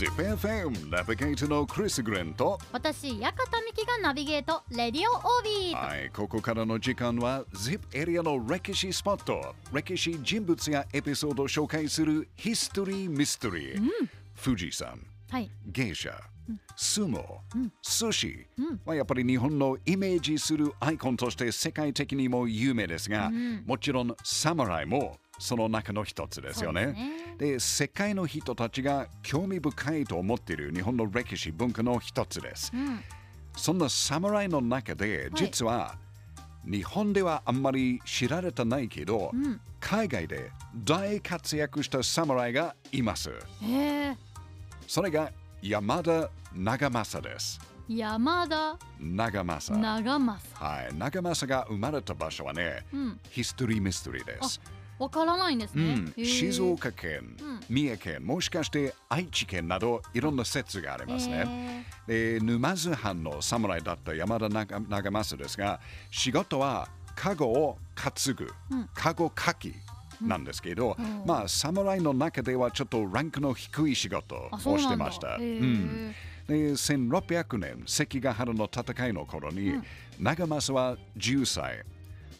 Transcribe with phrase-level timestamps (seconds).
[0.00, 3.34] ZIPFM ナビゲートのクリス・グレンと私、館
[3.66, 5.76] 美希がナビゲート、レディオオービー。
[5.76, 13.90] はい、ここからの時間は ZIP エリアの歴史スポット歴史人物やエピソードを紹介するヒストリー・ミステリー、
[14.42, 14.98] 富士山
[15.30, 15.50] はい。
[15.66, 16.18] 芸者、
[16.76, 17.22] 相撲、
[17.82, 18.46] 寿司
[18.84, 23.30] はやっぱり日本のイメージするアイコンとして世界的にも有名ですが、
[23.66, 26.86] もちろん侍もその中の一つですよね。
[26.86, 32.70] ですねで世界の人たちが興味深いと思っている日本の歴史文化の一つです。
[32.74, 33.00] うん。
[33.56, 35.96] そんな侍の中で実は
[36.64, 43.30] 日本ではあんまり知られてないけど、ん海外で大活躍した侍がいます。
[44.86, 45.32] それが
[45.62, 47.60] 山田長政です。
[47.86, 49.82] 山田長政。
[49.82, 50.64] 長政。
[50.64, 53.20] はい、長政が生まれた場所はね、うん。
[53.28, 54.58] ヒストリーミステリーです。
[54.98, 56.12] わからないんですね。
[56.16, 57.36] うん、静岡県、
[57.68, 61.86] 三重県、もしかして愛知県などいろんな説がありますね。
[62.06, 65.80] で沼津藩の侍だった山田長長政ですが
[66.10, 68.50] 仕事はカゴを担ぐ、
[68.94, 69.74] カゴかき
[70.20, 71.22] なんですけど、うん。
[71.26, 74.88] まあ侍の中ではちょっとランクの低い仕事をし。
[74.88, 75.36] てました。
[75.36, 76.14] うん。
[76.46, 79.74] で1600年関ヶ原の戦いの頃に、
[80.18, 81.84] 長政は10歳。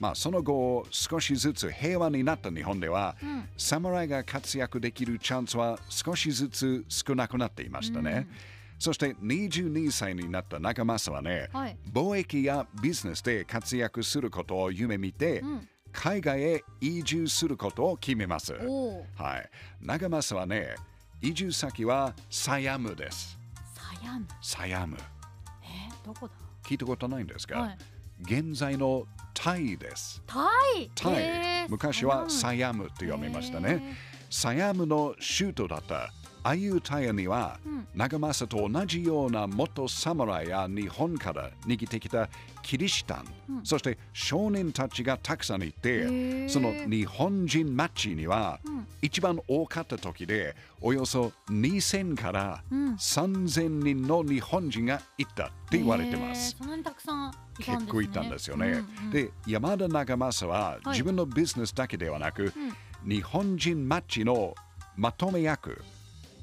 [0.00, 3.16] まあその後少しずつ平和になった日本では、
[3.56, 8.26] 侍が活躍できるチャンスは少しずつ少なくなっていましたね、
[8.78, 11.76] そして22歳になった長政はね、はい。
[11.92, 15.44] 貿易やビジネスで活躍することを夢見て、
[15.92, 18.52] 海外へ移住することを決めます。
[18.52, 20.74] はい、長政はね
[21.20, 23.38] 移住先はサヤムです。
[23.74, 24.26] サヤム。
[24.40, 24.96] サヤム。
[25.62, 26.32] えー、どこだ？
[26.62, 27.78] 聞いたことないんですか、はい。
[28.22, 30.22] 現在のタイです。
[30.26, 30.46] タ
[30.78, 30.90] イ？
[30.94, 33.96] タイ、へー昔はササヤムと読みましたへね
[34.30, 36.10] サヤムの首都だった
[36.42, 37.58] アユタヤには、
[37.94, 42.28] 長政と同じような元侍や日本から逃げてきた
[42.62, 43.24] キリシタン、
[43.64, 48.60] そして少年たちがたくさんいてーその日本人マッチには、
[49.02, 56.56] 一番多かった時でおよそ2000から3000人の日本人がいたって言われてます。
[56.58, 57.34] そんなにたくさん。
[57.58, 58.68] 結構いたんですよね。
[58.68, 58.74] うん
[59.06, 60.88] うんで山田長政ははい。
[60.90, 62.52] 自分のビジネスだけではなく、
[63.04, 64.54] 日本人マッチの
[64.96, 65.82] まとめ役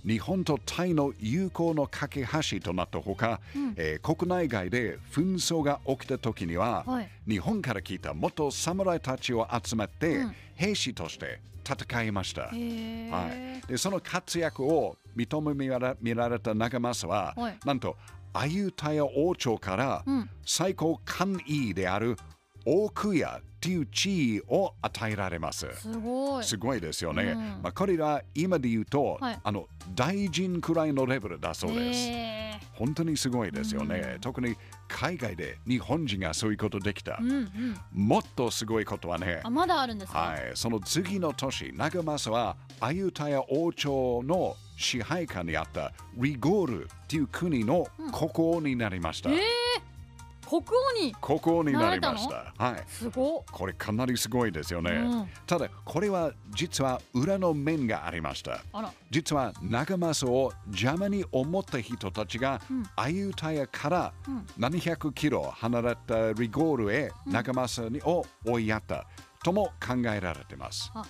[0.05, 3.39] 日本とタイの友好の架け橋となったほか、
[3.75, 7.09] えー国内外で紛争が起きた時には、はい。
[7.27, 10.25] 日本から来た元侍たちを集まって、
[10.55, 12.43] 兵士として戦いました。
[12.43, 17.59] はい、でその活躍を認めら見られた長政は、はい。
[17.65, 17.97] なんと
[18.33, 20.29] アユタヤ王朝からん。
[20.45, 22.17] 最高官位である
[22.69, 25.67] 大空屋という地位を与えられます。
[25.73, 26.43] すごい。
[26.43, 27.23] すごいですよね。
[27.23, 32.09] うんまあ、これは今で言うと、はいあの大臣くらいのレベルだそうです。
[32.09, 34.17] へー本当にすごいですよね。
[34.21, 34.55] 特に
[34.87, 37.17] 海外で日本人がそういうことできた。
[37.19, 37.77] うんうん。
[37.93, 40.19] もっとすごいことはねあ、、まだあるんですか？
[40.19, 49.31] はい、その次の年、長政はアユタヤ王朝の支配下にあったリゴールという国の国王になりました。
[49.31, 49.37] えー、
[50.47, 51.13] 国王に。
[51.21, 52.53] 国王になりました。
[52.57, 52.83] はい。
[52.87, 53.43] すごっ。
[53.51, 54.91] これかなりすごいですよね。
[54.91, 58.61] うんただ、これは実は裏の面がありました。
[59.09, 62.61] 実は長政を邪魔に思った人たちが、
[62.95, 64.13] アユタヤから
[64.57, 69.05] 700キロ離れたリゴールへ長政にを追いやった
[69.43, 70.91] とも考えられています。
[70.93, 71.03] あ、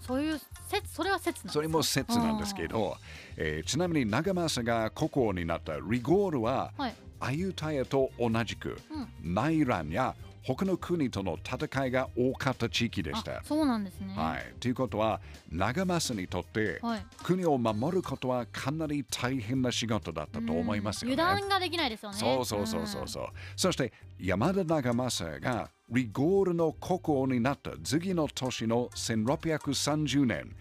[0.00, 1.48] そういう説、それは説。
[1.48, 2.96] それも説なんですけど、
[3.36, 6.94] えーちなみに長政が国王になったリゴールは、はい。
[7.22, 8.76] アユタヤと同じく、
[9.22, 13.42] 内乱や他の国との戦いが多かった地域でしたあ。
[13.44, 14.12] そうなんですね。
[14.12, 21.14] はい、ということは長政にとって、はい国を守ることはかなり大変な仕事だったと思いますよね。
[21.14, 22.18] 油断ができないですよね。
[22.18, 23.26] そうそうそうそうそう。
[23.54, 30.56] そして山田長政がリゴールの国王になった次の年の1630年、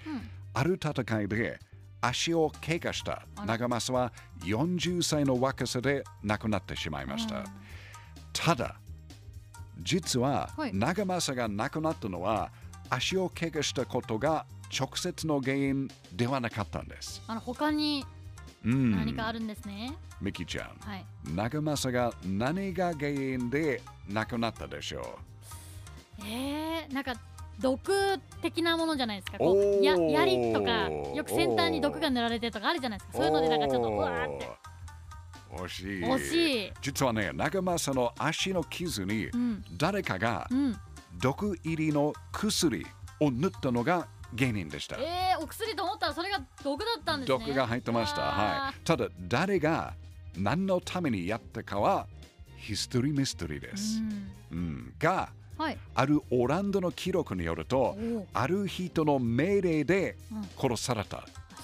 [0.54, 1.60] ある戦いで
[2.02, 4.12] 足を怪我した長政は
[4.44, 7.44] 40歳の若さで亡くなってしまいました。
[8.34, 8.76] ただ、
[9.80, 12.52] 実ははい長政が亡くなったのは
[12.90, 14.46] 足を怪我したことが
[14.78, 17.22] 直接の原因ではなかったんです。
[17.28, 18.06] あの他に
[18.64, 19.94] うん、何かあるんですね？
[20.22, 20.78] ミキちゃん。
[20.88, 21.06] はい。
[21.36, 25.18] 長政が何が原因で亡くなったでしょ
[26.24, 27.16] えー、なんか
[27.62, 29.38] 毒的なものじゃないですか。
[29.38, 33.18] こおうーや槍とかよく先端に毒が塗られてるとかあるじゃないですうか。
[33.20, 34.50] そういうのでなんかちょっとうわーって。
[35.52, 35.86] 惜しい。
[36.04, 40.76] 惜しい実はね、長政の足の傷にん誰かがうん。
[41.20, 42.86] 毒入りの薬
[43.20, 44.96] を塗ったのが芸人でした。
[44.98, 48.22] えー、お薬と思ったらそれが毒だったんですね毒が入ってました。
[48.22, 48.74] はあい。
[48.86, 49.94] ただ、誰が
[50.38, 52.08] 何のためにやったかは
[52.58, 54.00] ヒストリーミステリーでーす。
[54.00, 55.30] うんうん、が、
[55.62, 55.78] はい。
[55.94, 57.96] あるオランダの記録によると
[58.34, 60.44] ある人の命令でうん。
[60.58, 61.24] 殺された。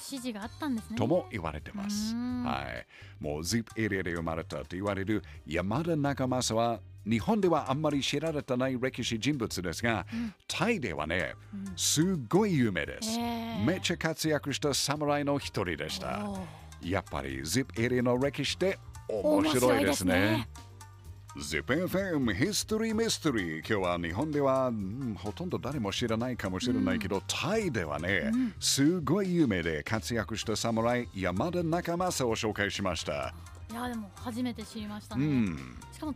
[0.09, 0.97] 指示があったんですね。
[0.97, 2.13] とも言われてます。
[2.13, 2.43] うん。
[2.43, 3.23] はい。
[3.23, 10.05] もう ZIP エリアで生まれたと言われる山田中正は日本ではあんまり知られてない歴史人物ですが、
[10.47, 11.33] タイではね、
[11.75, 13.17] すごい有名です。
[13.19, 13.23] え。
[13.23, 16.21] ーめっちゃ活躍した侍の一人でした。
[16.81, 18.77] やっぱり ZIP エリアの歴史って
[19.09, 20.47] 面白いですね。
[21.37, 33.35] ZIPFM History Mystery 今日は日本では、うんほとんど誰も知らないかもしれないけど、タイではね、すごい有名で活躍した侍山田中正を紹介しました。
[33.71, 36.15] いやでも初めて知りましたうね、ん、しかも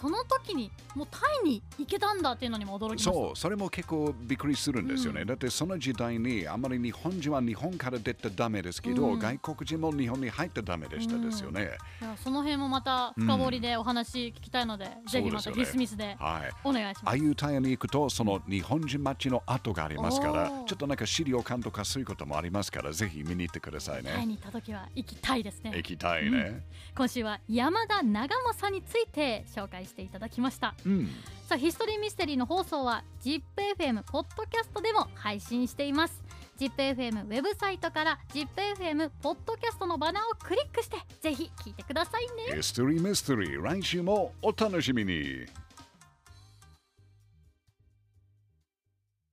[0.00, 3.12] その時にもうタイに行けたんだっていうのにも驚きました。
[3.12, 5.22] そう、それも結構びっくりするんですよね。
[5.22, 5.26] うん。
[5.26, 9.18] だってその時代にあまり日本人は日本から出てダメですけど、うん。
[9.18, 11.76] 外国人も日本に入ってダメでしたですよね。
[12.00, 15.64] いやその辺もまた深掘りでお話聞きたいので、ぜひまたそうですよね。
[15.64, 16.50] ヒスミスではい。
[16.64, 17.02] お願いします。
[17.04, 24.12] ああいうタイに行くと、その日本人町の跡がありますからちょっとなんか資料館とかそういうこともありますから、ぜひ見に行ってくださいね。
[24.14, 25.72] タイに行った時は行きたいですね。
[25.76, 26.64] 行きたいね。
[26.96, 31.08] 今週は山田長政について紹介していただきましたうん。
[31.46, 36.22] さあヒストリーミステリーの放送は ZIPFM ポッドキャストでも配信しています
[36.58, 45.46] ZIPFM ウェブサイトから ZIPFM ポッドキャストのバナーをクリックしてぜひ聞いてくださいね History Mystery 来週もお楽しみに。